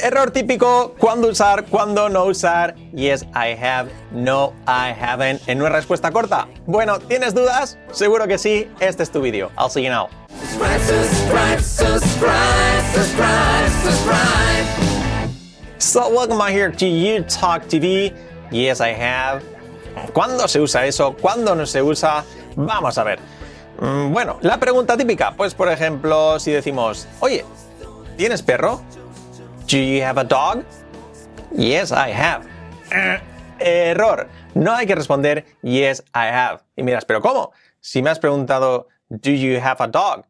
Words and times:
Error 0.00 0.30
típico, 0.30 0.94
cuándo 0.98 1.28
usar, 1.28 1.64
cuándo 1.66 2.08
no 2.08 2.24
usar. 2.26 2.76
Yes, 2.94 3.22
I 3.34 3.56
have, 3.60 3.90
no, 4.12 4.52
I 4.66 4.92
haven't. 4.92 5.40
En 5.48 5.60
una 5.60 5.70
respuesta 5.70 6.12
corta. 6.12 6.46
Bueno, 6.66 7.00
¿tienes 7.00 7.34
dudas? 7.34 7.78
Seguro 7.92 8.28
que 8.28 8.38
sí. 8.38 8.70
Este 8.78 9.02
es 9.02 9.10
tu 9.10 9.20
vídeo. 9.20 9.50
I'll 9.58 9.68
see 9.70 9.82
you 9.82 9.90
now. 9.90 10.08
Subscribe, 10.30 11.60
subscribe, 11.60 11.60
subscribe, 12.94 13.70
subscribe. 13.82 14.66
So 15.78 16.08
welcome 16.10 16.38
back 16.38 16.50
here 16.52 16.70
to 16.70 16.86
You 16.86 17.24
Talk 17.24 17.66
TV. 17.68 18.12
Yes, 18.52 18.80
I 18.80 18.94
have. 18.94 19.42
¿Cuándo 20.12 20.46
se 20.46 20.60
usa 20.60 20.86
eso? 20.86 21.16
¿Cuándo 21.20 21.56
no 21.56 21.66
se 21.66 21.82
usa? 21.82 22.24
Vamos 22.54 22.98
a 22.98 23.02
ver. 23.04 23.18
Mm, 23.80 24.12
Bueno, 24.12 24.38
la 24.42 24.58
pregunta 24.60 24.96
típica, 24.96 25.32
pues 25.36 25.54
por 25.54 25.68
ejemplo, 25.68 26.38
si 26.38 26.52
decimos, 26.52 27.08
oye, 27.20 27.44
¿tienes 28.16 28.42
perro? 28.42 28.80
Do 29.68 29.76
you 29.76 30.02
have 30.02 30.16
a 30.16 30.24
dog? 30.24 30.64
Yes, 31.54 31.92
I 31.92 32.10
have. 32.10 32.46
Eh, 32.90 33.20
Error. 33.60 34.26
No 34.54 34.74
hay 34.74 34.86
que 34.86 34.94
responder 34.94 35.44
yes, 35.62 36.02
I 36.14 36.28
have. 36.28 36.62
Y 36.74 36.82
miras, 36.82 37.04
¿pero 37.04 37.20
cómo? 37.20 37.52
Si 37.78 38.00
me 38.00 38.08
has 38.08 38.18
preguntado, 38.18 38.88
do 39.10 39.30
you 39.30 39.60
have 39.60 39.76
a 39.80 39.86
dog? 39.86 40.24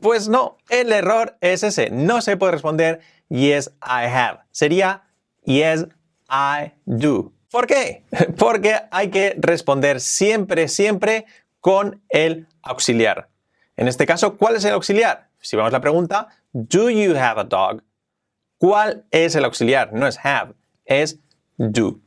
Pues 0.00 0.30
no, 0.30 0.56
el 0.70 0.90
error 0.90 1.36
es 1.42 1.64
ese. 1.64 1.90
No 1.90 2.22
se 2.22 2.38
puede 2.38 2.52
responder 2.52 3.00
yes, 3.28 3.70
I 3.82 4.06
have. 4.06 4.40
Sería 4.52 5.02
yes, 5.44 5.86
I 6.30 6.72
do. 6.86 7.32
¿Por 7.50 7.66
qué? 7.66 8.04
Porque 8.38 8.80
hay 8.90 9.10
que 9.10 9.34
responder 9.36 10.00
siempre, 10.00 10.66
siempre 10.68 11.26
con 11.60 12.00
el 12.08 12.46
auxiliar. 12.62 13.28
En 13.76 13.86
este 13.86 14.06
caso, 14.06 14.38
¿cuál 14.38 14.56
es 14.56 14.64
el 14.64 14.72
auxiliar? 14.72 15.28
Si 15.40 15.56
vamos 15.56 15.74
a 15.74 15.76
la 15.76 15.80
pregunta, 15.82 16.28
do 16.52 16.88
you 16.88 17.14
have 17.14 17.38
a 17.38 17.44
dog? 17.44 17.82
¿Cuál 18.58 19.04
es 19.12 19.36
el 19.36 19.44
auxiliar? 19.44 19.92
No 19.92 20.08
es 20.08 20.18
have, 20.24 20.54
es 20.84 21.20
do. 21.56 22.00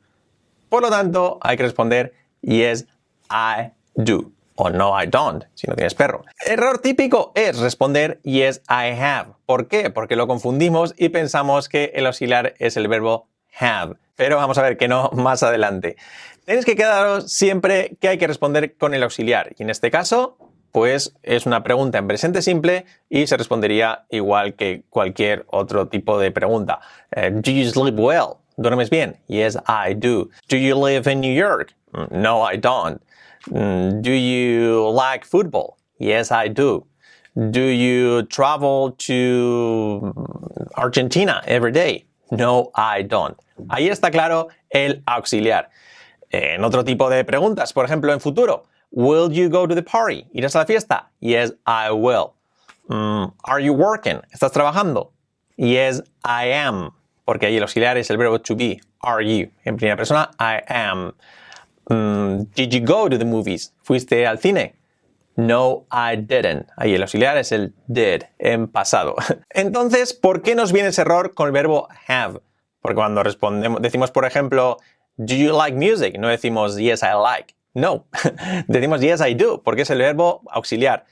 Por 0.68 0.82
lo 0.82 0.90
tanto, 0.90 1.40
hay 1.42 1.56
que 1.56 1.64
responder 1.64 2.14
yes, 2.42 2.88
I 3.30 3.72
do. 3.96 4.32
O 4.56 4.70
no, 4.70 5.02
I 5.02 5.08
don't, 5.08 5.46
si 5.54 5.68
no 5.68 5.76
tienes 5.76 5.96
perro. 5.96 6.26
Error 6.46 6.80
típico 6.80 7.32
es 7.36 7.58
responder 7.60 8.20
yes, 8.24 8.62
I 8.70 8.92
have. 9.00 9.32
¿Por 9.46 9.70
qué? 9.70 9.90
Porque 9.90 10.18
lo 10.18 10.28
confundimos 10.28 10.94
y 10.98 11.10
pensamos 11.10 11.70
que 11.70 11.94
el 11.96 12.06
auxiliar 12.06 12.54
es 12.60 12.76
el 12.76 12.90
verbo 12.90 13.30
have. 13.58 13.96
Pero 14.18 14.36
vamos 14.36 14.58
a 14.58 14.62
ver 14.62 14.78
que 14.78 14.90
no 14.90 15.10
más 15.14 15.44
adelante. 15.44 15.96
Tenéis 16.44 16.66
que 16.66 16.76
quedaros 16.76 17.32
siempre 17.32 17.96
que 18.02 18.10
hay 18.10 18.18
que 18.18 18.28
responder 18.28 18.76
con 18.76 18.94
el 18.94 19.04
auxiliar. 19.04 19.54
Y 19.58 19.64
en 19.64 19.70
este 19.70 19.90
caso, 19.90 20.38
pues 20.72 21.14
es 21.24 21.46
una 21.46 21.64
pregunta 21.64 21.98
en 21.98 22.08
presente 22.08 22.42
simple 22.42 22.86
y 23.10 23.28
se 23.28 23.38
respondería 23.38 24.06
igual 24.10 24.54
que 24.56 24.84
cualquier 24.90 25.46
otro 25.50 25.88
tipo 25.88 26.20
de 26.20 26.32
pregunta. 26.32 26.80
Eh, 27.16 27.32
do 27.32 27.52
you 27.52 27.70
sleep 27.70 27.98
well? 28.00 28.38
¿Duermes 28.58 28.90
bien? 28.90 29.18
Yes, 29.28 29.58
I 29.68 29.94
do. 29.96 30.30
Do 30.50 30.58
you 30.58 30.76
live 30.76 31.10
in 31.12 31.22
New 31.22 31.34
York? 31.34 31.74
Mm, 31.94 32.08
No, 32.22 32.44
I 32.52 32.58
don't. 32.58 33.02
Mm, 33.50 34.02
Do 34.02 34.12
you 34.12 34.92
like 34.94 35.26
football? 35.26 35.78
Yes, 36.00 36.32
I 36.32 36.48
do. 36.50 36.86
Do 37.36 37.62
you 37.62 38.24
travel 38.24 38.92
to 39.08 40.14
Argentina 40.76 41.42
every 41.48 41.72
day? 41.72 42.06
No, 42.30 42.72
I 42.76 43.04
don't. 43.04 43.38
Ahí 43.70 43.90
está 43.90 44.12
claro 44.12 44.48
el 44.70 45.02
auxiliar. 45.06 45.70
En 46.30 46.64
otro 46.64 46.84
tipo 46.84 47.10
de 47.10 47.24
preguntas, 47.26 47.74
por 47.74 47.86
ejemplo, 47.86 48.14
en 48.14 48.20
futuro, 48.20 48.66
Will 48.92 49.32
you 49.32 49.50
go 49.50 49.66
to 49.66 49.74
the 49.74 49.84
party? 49.84 50.28
¿Irás 50.34 50.56
a 50.56 50.60
la 50.60 50.66
fiesta? 50.66 51.10
Yes, 51.20 51.54
I 51.66 51.92
will. 51.92 52.34
Mm, 52.90 53.34
are 53.46 53.60
you 53.60 53.74
working? 53.74 54.22
¿Estás 54.34 54.52
trabajando? 54.52 55.12
Yes, 55.56 56.02
I 56.24 56.52
am. 56.52 56.92
Porque 57.26 57.46
ahí 57.46 57.58
el 57.58 57.64
auxiliar 57.64 57.98
es 57.98 58.10
el 58.10 58.18
verbo 58.18 58.40
to 58.40 58.56
be. 58.56 58.82
Are 59.02 59.24
you? 59.24 59.50
En 59.64 59.78
primera 59.78 59.96
persona, 59.96 60.32
I 60.40 60.62
am. 60.68 61.14
Mm, 61.90 62.54
did 62.54 62.74
you 62.74 62.82
go 62.82 63.08
to 63.08 63.18
the 63.18 63.26
movies? 63.26 63.74
¿Fuiste 63.82 64.28
al 64.28 64.40
cine? 64.40 64.76
No, 65.38 65.86
I 65.92 66.18
didn't. 66.18 66.68
Ahí 66.78 66.94
el 66.94 67.02
auxiliar 67.02 67.38
es 67.38 67.52
el 67.52 67.74
did 67.88 68.24
en 68.40 68.68
pasado. 68.68 69.16
Entonces, 69.50 70.14
¿por 70.14 70.42
qué 70.42 70.56
nos 70.56 70.74
viene 70.74 70.90
ese 70.90 71.02
error 71.02 71.34
con 71.34 71.48
el 71.48 71.54
verbo 71.54 71.88
have? 72.08 72.42
Porque 72.82 72.96
cuando 72.96 73.24
respondemos, 73.24 73.82
decimos, 73.82 74.12
por 74.12 74.26
ejemplo, 74.26 74.78
Do 75.18 75.36
you 75.36 75.54
like 75.54 75.78
music? 75.78 76.18
No 76.18 76.30
decimos 76.30 76.78
yes, 76.78 77.04
I 77.04 77.14
like. 77.14 77.54
No. 77.74 78.06
decimos 78.68 79.02
yes, 79.02 79.22
I 79.26 79.34
do, 79.34 79.62
porque 79.64 79.84
es 79.84 79.90
el 79.90 80.00
verbo 80.00 80.42
auxiliar. 80.50 81.06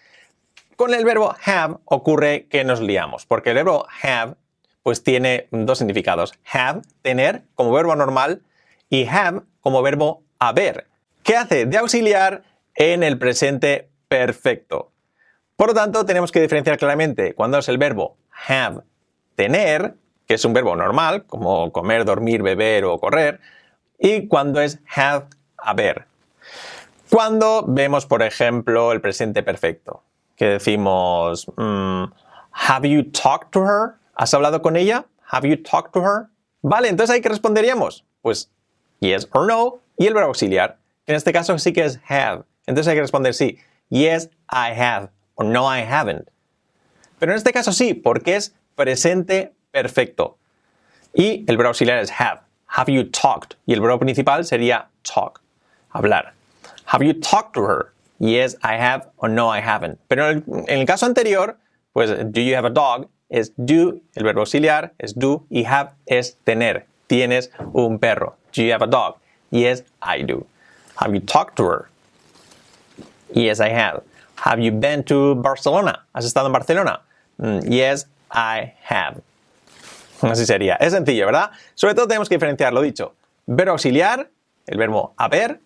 Con 0.75 0.94
el 0.94 1.03
verbo 1.03 1.36
have 1.46 1.78
ocurre 1.86 2.47
que 2.50 2.64
nos 2.64 2.80
liamos, 2.80 3.25
porque 3.25 3.50
el 3.50 3.56
verbo 3.56 3.88
have 4.02 4.36
pues 4.84 5.03
tiene 5.03 5.48
dos 5.52 5.78
significados. 5.78 6.34
Have, 6.52 6.81
tener, 7.02 7.44
como 7.56 7.72
verbo 7.72 7.96
normal, 7.96 8.44
y 8.90 9.06
have 9.08 9.42
como 9.62 9.81
verbo 9.81 10.24
haber. 10.40 10.88
¿Qué 11.24 11.36
hace 11.36 11.66
de 11.66 11.78
auxiliar 11.78 12.44
en 12.75 13.03
el 13.03 13.19
presente 13.19 13.90
perfecto? 14.08 14.92
Por 15.56 15.68
lo 15.68 15.74
tanto, 15.74 16.06
tenemos 16.06 16.31
que 16.31 16.42
diferenciar 16.42 16.78
claramente 16.78 17.36
cuando 17.36 17.59
es 17.59 17.68
el 17.68 17.78
verbo 17.78 18.18
have, 18.48 18.81
tener, 19.36 19.96
que 20.25 20.36
es 20.36 20.46
un 20.46 20.53
verbo 20.53 20.75
normal, 20.75 21.25
como 21.25 21.72
comer, 21.72 22.06
dormir, 22.06 22.42
beber 22.42 22.86
o 22.86 22.98
correr, 23.00 23.42
y 24.00 24.28
cuando 24.28 24.62
es 24.62 24.80
have, 24.96 25.25
haber. 25.58 26.09
Cuando 27.09 27.66
vemos, 27.68 28.06
por 28.06 28.22
ejemplo, 28.22 28.92
el 28.92 29.02
presente 29.02 29.42
perfecto, 29.42 30.03
que 30.36 30.46
decimos, 30.46 31.47
mm, 31.58 32.03
¿Have 32.52 32.88
you 32.88 33.03
talked 33.03 33.52
to 33.52 33.62
her? 33.62 33.96
¿Has 34.16 34.34
hablado 34.34 34.62
con 34.62 34.75
ella? 34.75 35.06
¿Have 35.31 35.48
you 35.48 35.58
talked 35.58 35.92
to 35.94 36.02
her? 36.02 36.28
Vale, 36.62 36.90
entonces 36.90 37.16
ahí 37.16 37.22
que 37.22 37.30
responderíamos, 37.30 38.06
pues 38.22 38.52
yes 39.00 39.28
or 39.31 39.48
no, 39.48 39.80
y 39.98 40.08
el 40.08 40.14
verbo 40.14 40.28
auxiliar, 40.28 40.78
que 41.06 41.14
en 41.14 41.16
este 41.16 41.31
caso 41.31 41.58
sí 41.58 41.74
que 41.74 41.86
es 41.86 42.00
have. 42.08 42.44
Entonces 42.68 42.90
hay 42.90 42.96
que 42.96 43.02
responder 43.02 43.34
sí, 43.34 43.58
yes, 43.90 44.30
I 44.52 44.72
have, 44.80 45.09
o 45.36 45.44
no, 45.44 45.75
I 45.75 45.81
haven't. 45.81 46.30
Pero 47.18 47.31
en 47.31 47.38
este 47.38 47.53
caso 47.53 47.72
sí, 47.72 47.94
porque 47.94 48.36
es 48.36 48.56
presente 48.75 49.53
perfecto. 49.72 50.38
Y 51.14 51.46
el 51.48 51.58
verbo 51.58 51.69
auxiliar 51.69 51.98
es 51.98 52.12
have. 52.19 52.42
Have 52.68 52.92
you 52.92 53.09
talked? 53.09 53.58
Y 53.66 53.74
el 53.74 53.81
verbo 53.81 54.00
principal 54.00 54.46
sería 54.46 54.90
talk, 55.02 55.42
hablar. 55.90 56.38
Have 56.89 57.03
you 57.03 57.13
talked 57.13 57.53
to 57.53 57.61
her? 57.61 57.94
Yes, 58.17 58.55
I 58.63 58.75
have, 58.77 59.09
or 59.17 59.29
no, 59.29 59.47
I 59.47 59.61
haven't. 59.61 60.00
Pero 60.09 60.29
en 60.29 60.44
el, 60.47 60.66
en 60.67 60.79
el 60.79 60.85
caso 60.88 61.05
anterior, 61.05 61.55
pues 61.94 62.09
do 62.31 62.41
you 62.41 62.55
have 62.55 62.66
a 62.66 62.72
dog? 62.72 63.07
Es 63.29 63.51
do, 63.57 64.01
el 64.16 64.23
verbo 64.23 64.41
auxiliar 64.41 64.91
es 64.97 65.13
do, 65.13 65.45
y 65.51 65.63
have 65.66 65.91
es 66.07 66.35
tener. 66.45 66.88
Tienes 67.07 67.51
un 67.73 68.00
perro. 68.00 68.35
Do 68.51 68.63
you 68.63 68.72
have 68.73 68.81
a 68.81 68.88
dog? 68.88 69.17
Yes, 69.51 69.83
I 70.01 70.23
do. 70.23 70.47
Have 70.95 71.13
you 71.13 71.19
talked 71.19 71.57
to 71.57 71.66
her? 71.66 71.89
Yes, 73.35 73.59
I 73.59 73.69
have. 73.69 74.01
Have 74.35 74.59
you 74.59 74.71
been 74.71 75.03
to 75.03 75.35
Barcelona? 75.35 76.07
¿Has 76.16 76.25
estado 76.25 76.47
en 76.47 76.53
Barcelona? 76.53 77.01
Mm, 77.38 77.71
yes, 77.71 78.07
I 78.31 78.73
have. 78.81 79.21
Así 80.21 80.45
sería. 80.47 80.75
Es 80.79 80.94
sencillo, 80.94 81.27
¿verdad? 81.27 81.51
Sobre 81.75 81.94
todo 81.94 82.07
tenemos 82.07 82.27
que 82.27 82.35
diferenciar 82.35 82.73
lo 82.73 82.81
dicho. 82.81 83.13
Verbo 83.45 83.73
auxiliar, 83.73 84.27
el 84.66 84.77
verbo 84.77 85.13
haber, 85.17 85.59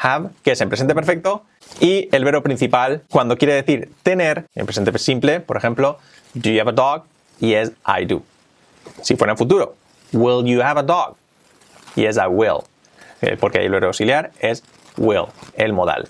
have, 0.00 0.30
que 0.42 0.52
es 0.52 0.60
en 0.60 0.68
presente 0.68 0.94
perfecto, 0.94 1.44
y 1.80 2.08
el 2.12 2.24
verbo 2.24 2.42
principal 2.42 3.02
cuando 3.10 3.36
quiere 3.36 3.54
decir 3.54 3.90
tener, 4.02 4.46
en 4.54 4.66
presente 4.66 4.96
simple, 4.98 5.40
por 5.40 5.56
ejemplo, 5.56 5.98
do 6.34 6.50
you 6.50 6.60
have 6.60 6.68
a 6.70 6.72
dog? 6.72 7.04
Yes, 7.40 7.72
I 7.86 8.04
do. 8.04 8.22
Si 9.02 9.16
fuera 9.16 9.32
en 9.32 9.38
futuro, 9.38 9.74
will 10.12 10.44
you 10.46 10.62
have 10.62 10.78
a 10.78 10.82
dog? 10.82 11.16
Yes, 11.94 12.16
I 12.16 12.26
will. 12.28 12.62
Eh, 13.22 13.36
Porque 13.38 13.58
ahí 13.58 13.66
el 13.66 13.72
verbo 13.72 13.88
auxiliar 13.88 14.30
es 14.40 14.62
will, 14.96 15.26
el 15.56 15.72
modal. 15.72 16.08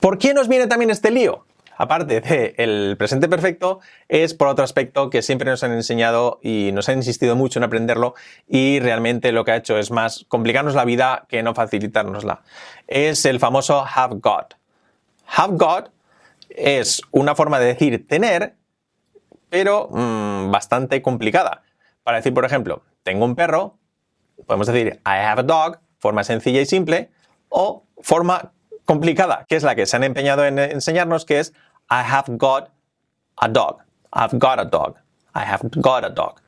¿Por 0.00 0.18
qué 0.18 0.34
nos 0.34 0.48
viene 0.48 0.66
también 0.66 0.90
este 0.90 1.10
lío? 1.10 1.44
Aparte 1.80 2.20
del 2.20 2.96
presente 2.96 3.28
perfecto, 3.28 3.78
es 4.08 4.34
por 4.34 4.48
otro 4.48 4.64
aspecto 4.64 5.10
que 5.10 5.22
siempre 5.22 5.48
nos 5.48 5.62
han 5.62 5.70
enseñado 5.70 6.40
y 6.42 6.70
nos 6.72 6.88
han 6.88 6.96
insistido 6.96 7.36
mucho 7.36 7.60
en 7.60 7.64
aprenderlo 7.64 8.14
y 8.48 8.80
realmente 8.80 9.30
lo 9.30 9.44
que 9.44 9.52
ha 9.52 9.56
hecho 9.56 9.78
es 9.78 9.92
más 9.92 10.24
complicarnos 10.26 10.74
la 10.74 10.84
vida 10.84 11.26
que 11.28 11.40
no 11.44 11.54
facilitárnosla. 11.54 12.42
Es 12.88 13.24
el 13.26 13.38
famoso 13.38 13.86
have 13.86 14.16
got. 14.20 14.54
Have 15.36 15.56
got 15.56 15.90
es 16.50 17.00
una 17.12 17.36
forma 17.36 17.60
de 17.60 17.66
decir 17.66 18.08
tener, 18.08 18.56
pero 19.48 19.88
mm, 19.88 20.50
bastante 20.50 21.00
complicada. 21.00 21.62
Para 22.02 22.16
decir, 22.16 22.34
por 22.34 22.44
ejemplo, 22.44 22.82
tengo 23.04 23.24
un 23.24 23.36
perro, 23.36 23.76
podemos 24.46 24.66
decir 24.66 25.00
I 25.06 25.22
have 25.24 25.40
a 25.40 25.44
dog, 25.44 25.78
forma 26.00 26.24
sencilla 26.24 26.60
y 26.60 26.66
simple, 26.66 27.10
o 27.48 27.84
forma 28.00 28.50
complicada, 28.84 29.44
que 29.48 29.54
es 29.56 29.62
la 29.62 29.74
que 29.74 29.86
se 29.86 29.96
han 29.96 30.02
empeñado 30.02 30.46
en 30.46 30.58
enseñarnos, 30.58 31.24
que 31.24 31.40
es 31.40 31.52
I 31.90 32.02
have 32.02 32.36
got 32.36 32.70
a 33.40 33.48
dog. 33.48 33.82
I've 34.12 34.38
got 34.38 34.60
a 34.60 34.64
dog. 34.64 34.96
I 35.34 35.44
have 35.44 35.62
got 35.80 36.04
a 36.04 36.10
dog. 36.10 36.40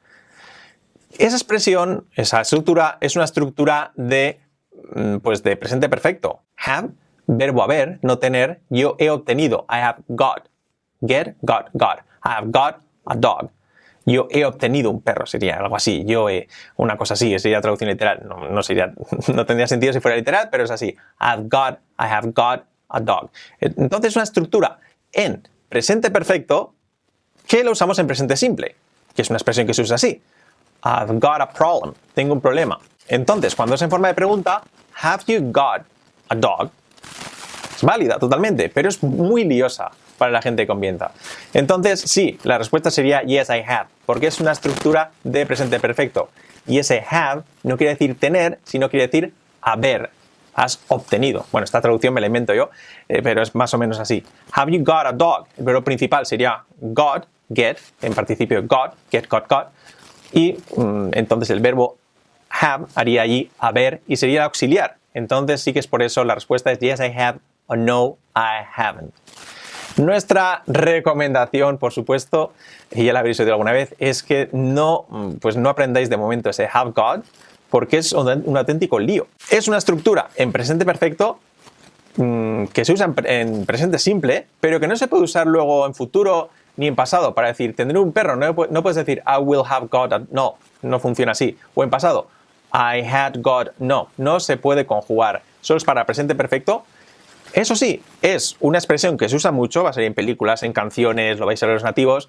Esa 1.18 1.36
expresión, 1.36 2.06
esa 2.14 2.40
estructura, 2.40 2.98
es 3.00 3.16
una 3.16 3.24
estructura 3.24 3.92
de, 3.96 4.40
mm, 4.94 5.18
pues 5.18 5.42
de 5.42 5.56
presente 5.56 5.88
perfecto. 5.88 6.40
Have, 6.56 6.90
verbo 7.26 7.62
haber, 7.62 7.98
no 8.02 8.18
tener, 8.18 8.60
yo 8.68 8.96
he 8.98 9.10
obtenido. 9.10 9.66
I 9.68 9.80
have 9.80 10.02
got. 10.08 10.48
Get, 11.00 11.36
got, 11.42 11.70
got. 11.72 12.00
I 12.22 12.34
have 12.36 12.50
got 12.50 12.80
a 13.06 13.16
dog. 13.16 13.50
Yo 14.06 14.28
he 14.30 14.44
obtenido 14.44 14.90
un 14.90 15.02
perro, 15.02 15.26
sería 15.26 15.56
algo 15.56 15.76
así. 15.76 16.04
Yo 16.06 16.28
he, 16.28 16.48
una 16.76 16.96
cosa 16.96 17.14
así, 17.14 17.38
sería 17.38 17.60
traducción 17.60 17.90
literal. 17.90 18.26
No, 18.26 18.48
no 18.48 18.62
sería, 18.62 18.92
no 19.34 19.46
tendría 19.46 19.66
sentido 19.66 19.92
si 19.92 20.00
fuera 20.00 20.16
literal, 20.16 20.48
pero 20.50 20.64
es 20.64 20.70
así. 20.70 20.96
I've 21.20 21.48
got, 21.48 21.78
I 21.98 22.06
have 22.10 22.32
got 22.32 22.64
a 22.88 23.00
dog. 23.00 23.30
Entonces, 23.60 24.16
una 24.16 24.24
estructura 24.24 24.78
en 25.12 25.46
presente 25.68 26.10
perfecto 26.10 26.74
que 27.46 27.64
lo 27.64 27.72
usamos 27.72 27.98
en 27.98 28.06
presente 28.06 28.36
simple, 28.36 28.76
que 29.14 29.22
es 29.22 29.30
una 29.30 29.36
expresión 29.36 29.66
que 29.66 29.74
se 29.74 29.82
usa 29.82 29.96
así. 29.96 30.22
I've 30.84 31.18
got 31.18 31.40
a 31.40 31.50
problem. 31.50 31.94
Tengo 32.14 32.32
un 32.32 32.40
problema. 32.40 32.78
Entonces, 33.08 33.54
cuando 33.54 33.74
es 33.74 33.82
en 33.82 33.90
forma 33.90 34.08
de 34.08 34.14
pregunta, 34.14 34.62
have 35.02 35.24
you 35.26 35.40
got 35.50 35.82
a 36.28 36.34
dog? 36.34 36.70
Es 37.74 37.82
válida 37.82 38.18
totalmente, 38.18 38.68
pero 38.68 38.88
es 38.88 39.02
muy 39.02 39.44
liosa 39.44 39.90
para 40.16 40.30
la 40.30 40.42
gente 40.42 40.62
que 40.62 40.66
convienta. 40.66 41.12
Entonces, 41.54 42.00
sí, 42.00 42.38
la 42.44 42.58
respuesta 42.58 42.90
sería 42.90 43.22
yes, 43.22 43.48
I 43.48 43.64
have, 43.66 43.88
porque 44.06 44.26
es 44.26 44.38
una 44.38 44.52
estructura 44.52 45.12
de 45.24 45.46
presente 45.46 45.80
perfecto. 45.80 46.28
Y 46.66 46.78
ese 46.78 47.04
have 47.08 47.42
no 47.62 47.76
quiere 47.76 47.94
decir 47.94 48.18
tener, 48.18 48.58
sino 48.64 48.90
quiere 48.90 49.06
decir 49.06 49.34
haber. 49.62 50.10
Has 50.54 50.80
obtenido. 50.88 51.46
Bueno, 51.52 51.64
esta 51.64 51.80
traducción 51.80 52.14
me 52.14 52.20
la 52.20 52.26
invento 52.26 52.54
yo, 52.54 52.70
eh, 53.08 53.20
pero 53.22 53.42
es 53.42 53.54
más 53.54 53.72
o 53.74 53.78
menos 53.78 53.98
así. 53.98 54.24
Have 54.52 54.72
you 54.72 54.82
got 54.82 55.06
a 55.06 55.12
dog? 55.12 55.46
El 55.56 55.64
verbo 55.64 55.82
principal 55.82 56.26
sería 56.26 56.64
got, 56.80 57.26
get, 57.52 57.78
en 58.02 58.14
participio 58.14 58.62
got, 58.66 58.94
get, 59.10 59.28
got, 59.28 59.48
got. 59.48 59.68
Y 60.32 60.56
mm, 60.76 61.10
entonces 61.12 61.50
el 61.50 61.60
verbo 61.60 61.96
have 62.50 62.86
haría 62.94 63.22
allí 63.22 63.50
haber 63.58 64.00
y 64.06 64.16
sería 64.16 64.44
auxiliar. 64.44 64.96
Entonces 65.14 65.60
sí 65.62 65.72
que 65.72 65.78
es 65.78 65.86
por 65.86 66.02
eso 66.02 66.24
la 66.24 66.34
respuesta 66.34 66.70
es 66.70 66.78
yes, 66.78 67.00
I 67.00 67.12
have 67.16 67.38
o 67.66 67.76
no, 67.76 68.18
I 68.34 68.64
haven't. 68.76 69.12
Nuestra 69.96 70.62
recomendación, 70.66 71.78
por 71.78 71.92
supuesto, 71.92 72.52
y 72.92 73.04
ya 73.04 73.12
la 73.12 73.18
habréis 73.18 73.38
oído 73.40 73.52
alguna 73.52 73.72
vez, 73.72 73.94
es 73.98 74.22
que 74.22 74.48
no, 74.52 75.06
pues 75.40 75.56
no 75.56 75.68
aprendáis 75.68 76.08
de 76.08 76.16
momento 76.16 76.48
ese 76.48 76.68
have 76.72 76.92
got, 76.92 77.24
porque 77.70 77.98
es 77.98 78.12
un 78.12 78.56
auténtico 78.56 78.98
lío. 78.98 79.26
Es 79.50 79.68
una 79.68 79.78
estructura 79.78 80.28
en 80.36 80.52
presente 80.52 80.84
perfecto 80.84 81.38
mm, 82.16 82.64
que 82.66 82.84
se 82.84 82.92
usa 82.92 83.12
en 83.24 83.64
presente 83.64 83.98
simple, 83.98 84.46
pero 84.60 84.80
que 84.80 84.88
no 84.88 84.96
se 84.96 85.08
puede 85.08 85.24
usar 85.24 85.46
luego 85.46 85.86
en 85.86 85.94
futuro 85.94 86.50
ni 86.76 86.86
en 86.86 86.96
pasado 86.96 87.34
para 87.34 87.48
decir 87.48 87.74
tendré 87.74 87.98
un 87.98 88.12
perro. 88.12 88.36
No, 88.36 88.54
puedes 88.54 88.96
decir 88.96 89.22
I 89.26 89.40
will 89.40 89.62
have 89.66 89.88
got. 89.90 90.28
No, 90.30 90.56
no 90.82 91.00
funciona 91.00 91.32
así. 91.32 91.56
O 91.74 91.82
en 91.84 91.90
pasado, 91.90 92.28
I 92.72 93.00
had 93.00 93.34
got. 93.38 93.68
No, 93.78 94.08
no 94.16 94.40
se 94.40 94.56
puede 94.56 94.86
conjugar. 94.86 95.42
Solo 95.60 95.78
es 95.78 95.84
para 95.84 96.04
presente 96.06 96.34
perfecto 96.34 96.84
eso 97.52 97.74
sí, 97.74 98.00
es 98.22 98.56
una 98.60 98.78
expresión 98.78 99.16
que 99.16 99.28
se 99.28 99.34
usa 99.34 99.50
mucho, 99.50 99.82
va 99.82 99.90
a 99.90 99.92
ser 99.92 100.04
en 100.04 100.14
películas, 100.14 100.62
en 100.62 100.72
canciones, 100.72 101.38
lo 101.38 101.46
vais 101.46 101.60
a 101.62 101.66
ver 101.66 101.74
los 101.74 101.82
nativos, 101.82 102.28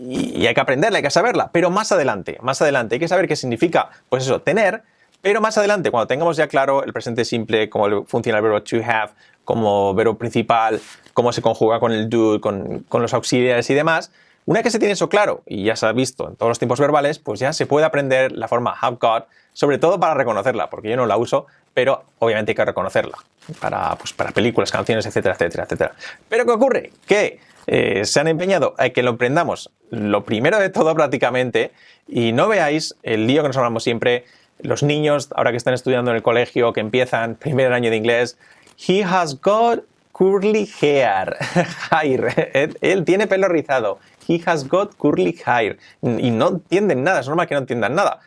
y, 0.00 0.46
hay 0.46 0.54
que 0.54 0.60
aprenderla, 0.60 0.98
hay 0.98 1.02
que 1.02 1.10
saberla, 1.10 1.50
pero 1.52 1.70
más 1.70 1.92
adelante, 1.92 2.38
más 2.42 2.60
adelante, 2.62 2.94
hay 2.96 2.98
que 3.00 3.08
saber 3.08 3.28
qué 3.28 3.36
significa, 3.36 3.90
pues 4.08 4.24
eso, 4.24 4.40
tener, 4.40 4.82
pero 5.20 5.40
más 5.40 5.58
adelante, 5.58 5.90
cuando 5.90 6.06
tengamos 6.06 6.36
ya 6.36 6.48
claro 6.48 6.82
el 6.82 6.92
presente 6.92 7.24
simple, 7.24 7.68
cómo 7.68 8.04
funciona 8.06 8.38
el 8.38 8.44
verbo 8.44 8.62
to 8.62 8.76
have, 8.76 9.10
como 9.44 9.94
verbo 9.94 10.16
principal, 10.16 10.80
cómo 11.12 11.32
se 11.32 11.42
conjuga 11.42 11.80
con 11.80 11.92
el 11.92 12.08
do, 12.08 12.40
con, 12.40 12.84
con 12.88 13.02
los 13.02 13.12
auxiliares 13.12 13.68
y 13.68 13.74
demás, 13.74 14.10
una 14.46 14.58
vez 14.58 14.64
que 14.64 14.70
se 14.70 14.78
tiene 14.78 14.94
eso 14.94 15.08
claro 15.08 15.42
y 15.46 15.64
ya 15.64 15.76
se 15.76 15.86
ha 15.86 15.92
visto 15.92 16.28
en 16.28 16.36
todos 16.36 16.50
los 16.50 16.58
tiempos 16.58 16.80
verbales, 16.80 17.18
pues 17.18 17.38
ya 17.40 17.52
se 17.52 17.66
puede 17.66 17.84
aprender 17.84 18.32
la 18.32 18.48
forma 18.48 18.74
have 18.80 18.96
got, 18.98 19.28
sobre 19.52 19.78
todo 19.78 20.00
para 20.00 20.14
reconocerla, 20.14 20.70
porque 20.70 20.88
yo 20.88 20.96
no 20.96 21.06
la 21.06 21.18
uso, 21.18 21.46
pero 21.74 22.04
obviamente 22.18 22.52
hay 22.52 22.56
que 22.56 22.64
reconocerla 22.64 23.18
para, 23.60 23.96
pues, 23.96 24.12
para 24.12 24.30
películas, 24.30 24.70
canciones, 24.70 25.06
etcétera, 25.06 25.34
etcétera, 25.34 25.64
etcétera. 25.64 25.92
Pero 26.28 26.44
¿qué 26.44 26.50
ocurre? 26.52 26.92
Que 27.06 27.40
eh, 27.66 28.04
se 28.04 28.20
han 28.20 28.28
empeñado 28.28 28.74
a 28.78 28.90
que 28.90 29.02
lo 29.02 29.12
aprendamos 29.12 29.70
lo 29.90 30.24
primero 30.24 30.58
de 30.58 30.70
todo 30.70 30.94
prácticamente 30.94 31.72
y 32.08 32.32
no 32.32 32.48
veáis 32.48 32.96
el 33.02 33.26
lío 33.26 33.42
que 33.42 33.48
nos 33.48 33.56
hablamos 33.56 33.82
siempre, 33.82 34.24
los 34.60 34.82
niños 34.82 35.28
ahora 35.34 35.50
que 35.50 35.56
están 35.56 35.74
estudiando 35.74 36.10
en 36.10 36.16
el 36.16 36.22
colegio, 36.22 36.72
que 36.72 36.80
empiezan 36.80 37.34
primer 37.36 37.72
año 37.72 37.90
de 37.90 37.96
inglés, 37.96 38.38
he 38.86 39.02
has 39.02 39.40
got 39.40 39.80
curly 40.12 40.68
hair. 40.80 41.36
hair. 41.90 42.76
Él 42.80 43.04
tiene 43.04 43.26
pelo 43.26 43.48
rizado. 43.48 43.98
He 44.28 44.40
has 44.46 44.68
got 44.68 44.94
curly 44.96 45.38
hair. 45.44 45.78
Y 46.02 46.30
no 46.30 46.48
entienden 46.48 47.02
nada, 47.02 47.20
es 47.20 47.26
normal 47.26 47.46
que 47.46 47.54
no 47.54 47.60
entiendan 47.60 47.94
nada 47.94 48.20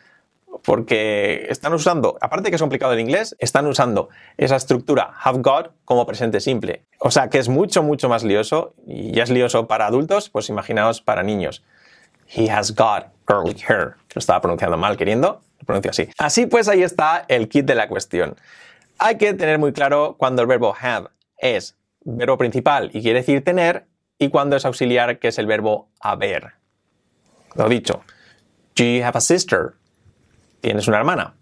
porque 0.62 1.46
están 1.48 1.72
usando, 1.74 2.16
aparte 2.20 2.50
que 2.50 2.56
es 2.56 2.62
complicado 2.62 2.92
el 2.92 3.00
inglés, 3.00 3.36
están 3.38 3.66
usando 3.66 4.08
esa 4.36 4.56
estructura 4.56 5.12
have 5.22 5.40
got 5.42 5.72
como 5.84 6.06
presente 6.06 6.40
simple. 6.40 6.84
O 6.98 7.10
sea 7.10 7.28
que 7.28 7.38
es 7.38 7.48
mucho, 7.48 7.82
mucho 7.82 8.08
más 8.08 8.24
lioso 8.24 8.74
y 8.86 9.12
ya 9.12 9.24
es 9.24 9.30
lioso 9.30 9.66
para 9.66 9.86
adultos, 9.86 10.30
pues 10.30 10.48
imaginaos 10.48 11.00
para 11.00 11.22
niños. 11.22 11.64
He 12.34 12.50
has 12.50 12.74
got 12.74 13.06
curly 13.26 13.56
hair. 13.68 13.96
Lo 14.14 14.18
estaba 14.18 14.40
pronunciando 14.40 14.76
mal 14.76 14.96
queriendo, 14.96 15.40
lo 15.58 15.66
pronuncio 15.66 15.90
así. 15.90 16.08
Así 16.18 16.46
pues 16.46 16.68
ahí 16.68 16.82
está 16.82 17.24
el 17.28 17.48
kit 17.48 17.66
de 17.66 17.74
la 17.74 17.88
cuestión. 17.88 18.36
Hay 18.98 19.18
que 19.18 19.34
tener 19.34 19.58
muy 19.58 19.72
claro 19.72 20.16
cuando 20.18 20.42
el 20.42 20.48
verbo 20.48 20.74
have 20.80 21.08
es 21.38 21.76
verbo 22.04 22.38
principal 22.38 22.90
y 22.92 23.02
quiere 23.02 23.20
decir 23.20 23.44
tener 23.44 23.86
y 24.18 24.28
cuando 24.28 24.56
es 24.56 24.64
auxiliar 24.64 25.18
que 25.18 25.28
es 25.28 25.38
el 25.38 25.46
verbo 25.46 25.88
haber. 26.00 26.52
Lo 27.54 27.68
dicho. 27.68 28.02
Do 28.76 28.84
you 28.84 29.04
have 29.04 29.16
a 29.16 29.20
sister? 29.20 29.74
¿Tienes 30.64 30.88
una 30.88 30.96
hermana? 30.96 31.34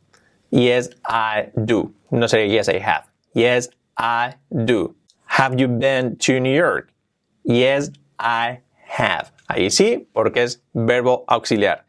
Yes, 0.50 0.90
I 1.04 1.52
do. 1.54 1.92
No 2.10 2.26
sería 2.26 2.48
yes, 2.48 2.68
I 2.68 2.80
have. 2.80 3.04
Yes, 3.34 3.70
I 3.96 4.34
do. 4.50 4.96
Have 5.26 5.60
you 5.60 5.68
been 5.68 6.16
to 6.16 6.40
New 6.40 6.52
York? 6.52 6.92
Yes, 7.44 7.92
I 8.18 8.58
have. 8.84 9.30
Ahí 9.48 9.70
sí, 9.70 10.08
porque 10.12 10.42
es 10.42 10.60
verbo 10.74 11.24
auxiliar. 11.28 11.84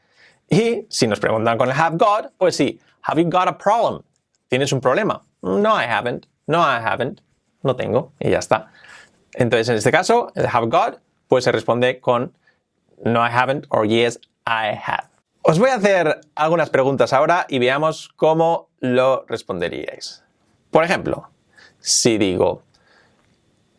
Y 0.48 0.86
si 0.90 1.08
nos 1.08 1.20
preguntan 1.20 1.58
con 1.58 1.72
have 1.72 1.98
got, 1.98 2.38
pues 2.38 2.56
sí. 2.56 2.80
Have 3.02 3.18
you 3.18 3.28
got 3.28 3.48
a 3.48 3.58
problem? 3.58 4.04
¿Tienes 4.52 4.72
un 4.72 4.80
problema? 4.80 5.24
No, 5.42 5.74
I 5.74 5.86
haven't. 5.86 6.28
No, 6.46 6.60
I 6.60 6.80
haven't. 6.80 7.22
No 7.64 7.76
tengo. 7.76 8.14
Y 8.20 8.30
ya 8.30 8.38
está. 8.38 8.68
Entonces, 9.34 9.70
en 9.70 9.78
este 9.78 9.92
caso, 9.92 10.32
have 10.36 10.68
got, 10.68 11.02
pues 11.28 11.46
se 11.46 11.52
responde 11.52 12.00
con 12.00 12.32
no, 13.04 13.20
I 13.20 13.32
haven't 13.32 13.66
or 13.72 13.88
yes, 13.88 14.20
I 14.46 14.76
have. 14.76 15.13
Os 15.46 15.60
voy 15.60 15.72
a 15.72 15.76
hacer 15.76 16.22
algunas 16.36 16.70
preguntas 16.70 17.12
ahora 17.12 17.46
y 17.50 17.60
veamos 17.60 18.08
cómo 18.16 18.70
lo 18.80 19.26
responderíais. 19.28 20.24
Por 20.72 20.86
ejemplo, 20.86 21.30
si 21.80 22.18
digo, 22.18 22.64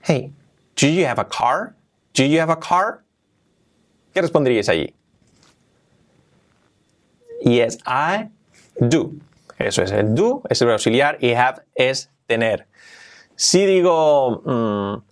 hey, 0.02 0.31
do 0.78 0.87
you 0.87 1.06
have 1.06 1.19
a 1.19 1.26
car? 1.26 1.75
Do 2.12 2.25
you 2.25 2.38
have 2.38 2.52
a 2.52 2.61
car? 2.61 3.02
¿Qué 4.12 4.20
responderíais 4.20 4.69
allí? 4.69 4.94
Yes, 7.40 7.78
I 7.87 8.28
do. 8.78 9.12
Eso 9.58 9.82
es 9.82 9.91
el 9.93 10.15
do, 10.15 10.43
es 10.50 10.60
el 10.60 10.70
auxiliar 10.70 11.17
y 11.20 11.32
have 11.32 11.62
es 11.74 12.10
tener. 12.27 12.67
Si 13.36 13.65
digo, 13.65 14.43
mm, 14.44 15.03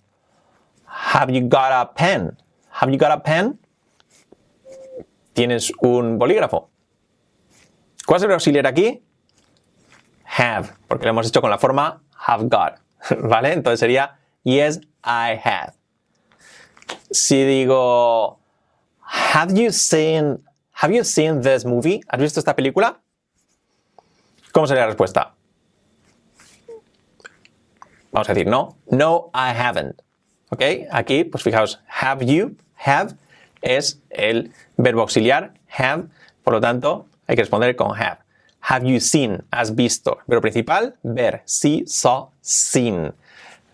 have 0.85 1.33
you 1.33 1.47
got 1.49 1.71
a 1.71 1.91
pen? 1.95 2.37
Have 2.69 2.91
you 2.91 2.99
got 2.99 3.11
a 3.11 3.23
pen? 3.23 3.57
Tienes 5.33 5.71
un 5.79 6.17
bolígrafo. 6.17 6.69
¿Cuál 8.05 8.17
es 8.17 8.23
el 8.23 8.31
auxiliar 8.31 8.67
aquí? 8.67 9.03
Have, 10.37 10.69
porque 10.87 11.05
lo 11.05 11.11
hemos 11.11 11.27
hecho 11.27 11.41
con 11.41 11.49
la 11.49 11.57
forma 11.57 12.01
have 12.27 12.45
got, 12.45 12.79
¿vale? 13.23 13.53
Entonces 13.53 13.79
sería 13.79 14.17
yes, 14.43 14.79
I 15.03 15.39
have. 15.43 15.73
Si 17.11 17.43
digo, 17.43 18.39
have 18.99 19.53
you 19.53 19.71
seen, 19.71 20.43
have 20.73 20.93
you 20.93 21.03
seen 21.03 21.41
this 21.41 21.65
movie? 21.65 22.01
¿Has 22.07 22.19
visto 22.19 22.39
esta 22.39 22.55
película? 22.55 23.01
¿Cómo 24.51 24.67
sería 24.67 24.81
la 24.81 24.87
respuesta? 24.87 25.33
Vamos 28.11 28.29
a 28.29 28.33
decir 28.33 28.47
no. 28.47 28.77
No, 28.91 29.31
I 29.33 29.49
haven't. 29.57 30.01
¿Ok? 30.49 30.61
Aquí, 30.91 31.23
pues 31.23 31.43
fijaos, 31.43 31.81
have 31.87 32.23
you, 32.25 32.55
have 32.75 33.15
es 33.63 34.01
el 34.09 34.51
verbo 34.77 35.01
auxiliar, 35.01 35.53
have, 35.77 36.05
por 36.43 36.53
lo 36.53 36.61
tanto, 36.61 37.07
hay 37.27 37.35
que 37.35 37.41
responder 37.41 37.75
con 37.75 37.95
have. 37.97 38.19
Have 38.61 38.85
you 38.87 38.99
seen? 38.99 39.43
¿Has 39.51 39.75
visto? 39.75 40.19
Verbo 40.27 40.41
principal, 40.41 40.95
ver. 41.03 41.41
See, 41.45 41.83
saw, 41.87 42.29
seen. 42.41 43.13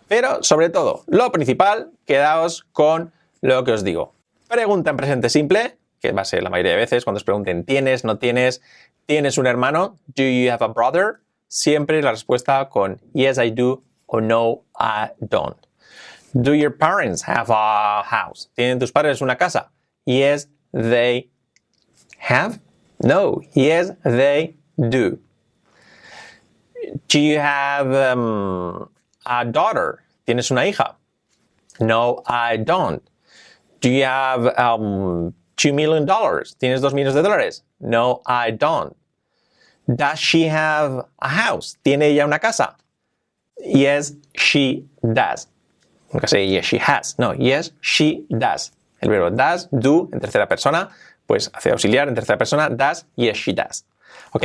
Pero, 0.07 0.41
sobre 0.43 0.69
todo, 0.69 1.03
lo 1.07 1.31
principal, 1.31 1.91
quedaos 2.05 2.65
con 2.71 3.11
lo 3.41 3.63
que 3.63 3.73
os 3.73 3.83
digo. 3.83 4.13
Pregunta 4.47 4.89
en 4.89 4.97
presente 4.97 5.29
simple, 5.29 5.77
que 5.99 6.11
va 6.11 6.21
a 6.21 6.25
ser 6.25 6.41
la 6.41 6.49
mayoría 6.49 6.71
de 6.71 6.77
veces 6.77 7.03
cuando 7.03 7.17
os 7.17 7.23
pregunten 7.23 7.65
¿tienes? 7.65 8.03
¿no 8.03 8.17
tienes? 8.17 8.61
¿Tienes 9.05 9.37
un 9.37 9.45
hermano? 9.45 9.97
¿Do 10.15 10.23
you 10.23 10.51
have 10.51 10.63
a 10.63 10.67
brother? 10.67 11.19
Siempre 11.47 12.01
la 12.01 12.11
respuesta 12.11 12.69
con 12.69 12.99
yes, 13.13 13.37
I 13.37 13.51
do 13.51 13.83
o 14.05 14.21
no, 14.21 14.63
I 14.79 15.11
don't. 15.19 15.57
Do 16.33 16.53
your 16.53 16.75
parents 16.75 17.27
have 17.27 17.47
a 17.49 18.03
house? 18.03 18.49
¿Tienen 18.55 18.79
tus 18.79 18.91
padres 18.91 19.21
una 19.21 19.35
casa? 19.35 19.71
Yes, 20.09 20.47
they 20.73 21.29
have. 22.17 22.59
No, 23.03 23.43
yes, 23.53 23.91
they 24.03 24.55
do. 24.89 25.19
Do 27.07 27.19
you 27.19 27.37
have 27.37 27.93
um, 27.93 28.89
a 29.27 29.45
daughter? 29.45 30.01
¿Tienes 30.25 30.49
una 30.49 30.61
hija? 30.61 30.95
No, 31.79 32.23
I 32.25 32.57
don't. 32.57 33.07
Do 33.81 33.91
you 33.91 34.05
have 34.05 34.47
um, 34.57 35.35
two 35.57 35.73
million 35.73 36.07
dollars? 36.07 36.55
¿Tienes 36.59 36.81
dos 36.81 36.93
millones 36.95 37.13
de 37.13 37.21
dólares? 37.21 37.61
No, 37.79 38.23
I 38.25 38.49
don't. 38.49 38.95
Does 39.95 40.17
she 40.17 40.45
have 40.45 41.05
a 41.21 41.29
house? 41.29 41.77
¿Tiene 41.85 42.01
ella 42.01 42.25
una 42.25 42.39
casa? 42.39 42.75
Yes, 43.63 44.13
she 44.35 44.85
does. 45.13 45.45
Nunca 46.11 46.25
sé 46.25 46.49
yes, 46.49 46.65
she 46.65 46.79
has. 46.79 47.15
No, 47.19 47.33
yes, 47.33 47.69
she 47.81 48.25
does. 48.35 48.71
El 48.99 49.09
verbo 49.09 49.31
does, 49.31 49.69
do, 49.71 50.09
en 50.11 50.19
tercera 50.19 50.47
persona, 50.47 50.89
pues 51.25 51.51
hace 51.53 51.71
auxiliar 51.71 52.07
en 52.07 52.15
tercera 52.15 52.37
persona, 52.37 52.69
does, 52.69 53.05
yes, 53.15 53.37
she 53.37 53.53
does. 53.53 53.85
¿Ok? 54.31 54.43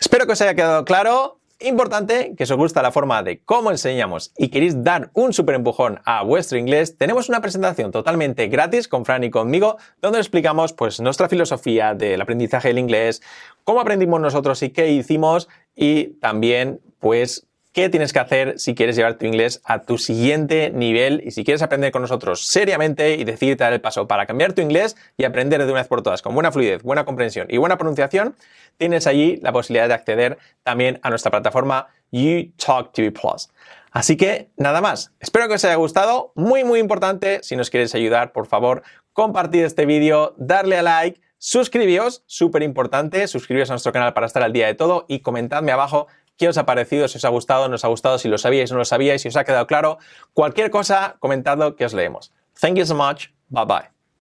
Espero 0.00 0.26
que 0.26 0.32
os 0.32 0.40
haya 0.40 0.54
quedado 0.54 0.84
claro. 0.84 1.38
Importante 1.60 2.34
que 2.36 2.44
os 2.44 2.52
gusta 2.52 2.82
la 2.82 2.90
forma 2.90 3.22
de 3.22 3.40
cómo 3.40 3.70
enseñamos 3.70 4.32
y 4.36 4.48
queréis 4.48 4.82
dar 4.82 5.10
un 5.14 5.32
super 5.32 5.54
empujón 5.54 6.00
a 6.04 6.22
vuestro 6.24 6.58
inglés, 6.58 6.98
tenemos 6.98 7.28
una 7.28 7.40
presentación 7.40 7.92
totalmente 7.92 8.48
gratis 8.48 8.88
con 8.88 9.04
Fran 9.04 9.22
y 9.22 9.30
conmigo, 9.30 9.78
donde 10.02 10.18
explicamos 10.18 10.72
pues 10.72 11.00
nuestra 11.00 11.28
filosofía 11.28 11.94
del 11.94 12.20
aprendizaje 12.20 12.68
del 12.68 12.80
inglés, 12.80 13.22
cómo 13.62 13.80
aprendimos 13.80 14.20
nosotros 14.20 14.62
y 14.64 14.70
qué 14.70 14.90
hicimos, 14.90 15.48
y 15.76 16.18
también 16.20 16.80
pues 16.98 17.46
qué 17.74 17.88
tienes 17.88 18.12
que 18.12 18.20
hacer 18.20 18.58
si 18.58 18.74
quieres 18.74 18.94
llevar 18.94 19.14
tu 19.14 19.26
inglés 19.26 19.60
a 19.64 19.82
tu 19.82 19.98
siguiente 19.98 20.70
nivel 20.70 21.22
y 21.26 21.32
si 21.32 21.44
quieres 21.44 21.60
aprender 21.60 21.90
con 21.90 22.02
nosotros 22.02 22.46
seriamente 22.46 23.16
y 23.16 23.24
decidirte 23.24 23.64
dar 23.64 23.72
el 23.72 23.80
paso 23.80 24.06
para 24.06 24.26
cambiar 24.26 24.52
tu 24.52 24.62
inglés 24.62 24.96
y 25.16 25.24
aprender 25.24 25.58
de 25.58 25.70
una 25.72 25.80
vez 25.80 25.88
por 25.88 26.00
todas 26.00 26.22
con 26.22 26.34
buena 26.34 26.52
fluidez, 26.52 26.84
buena 26.84 27.04
comprensión 27.04 27.48
y 27.50 27.58
buena 27.58 27.76
pronunciación, 27.76 28.36
tienes 28.78 29.08
allí 29.08 29.38
la 29.42 29.52
posibilidad 29.52 29.88
de 29.88 29.94
acceder 29.94 30.38
también 30.62 31.00
a 31.02 31.10
nuestra 31.10 31.32
plataforma 31.32 31.88
YouTalk 32.12 32.92
TV 32.92 33.10
Plus. 33.10 33.50
Así 33.90 34.16
que 34.16 34.50
nada 34.56 34.80
más, 34.80 35.12
espero 35.18 35.48
que 35.48 35.54
os 35.54 35.64
haya 35.64 35.74
gustado, 35.74 36.32
muy 36.36 36.62
muy 36.62 36.78
importante, 36.78 37.40
si 37.42 37.56
nos 37.56 37.70
quieres 37.70 37.92
ayudar, 37.96 38.32
por 38.32 38.46
favor, 38.46 38.84
compartir 39.12 39.64
este 39.64 39.84
vídeo, 39.84 40.34
darle 40.38 40.78
a 40.78 40.82
like, 40.82 41.20
suscribíos, 41.38 42.22
súper 42.26 42.62
importante, 42.62 43.26
suscribíos 43.26 43.68
a 43.70 43.74
nuestro 43.74 43.92
canal 43.92 44.14
para 44.14 44.26
estar 44.26 44.42
al 44.44 44.52
día 44.52 44.66
de 44.66 44.74
todo 44.74 45.06
y 45.08 45.20
comentadme 45.20 45.72
abajo 45.72 46.06
qué 46.36 46.48
os 46.48 46.58
ha 46.58 46.66
parecido, 46.66 47.08
si 47.08 47.18
os 47.18 47.24
ha 47.24 47.28
gustado, 47.28 47.68
no 47.68 47.76
os 47.76 47.84
ha 47.84 47.88
gustado, 47.88 48.18
si 48.18 48.28
lo 48.28 48.38
sabíais 48.38 48.70
no 48.70 48.78
lo 48.78 48.84
sabíais, 48.84 49.22
si 49.22 49.28
os 49.28 49.36
ha 49.36 49.44
quedado 49.44 49.66
claro. 49.66 49.98
Cualquier 50.32 50.70
cosa, 50.70 51.16
comentadlo 51.20 51.76
que 51.76 51.84
os 51.84 51.94
leemos. 51.94 52.32
Thank 52.60 52.78
you 52.78 52.86
so 52.86 52.94
much. 52.94 53.32
Bye 53.50 53.64
bye. 53.66 53.93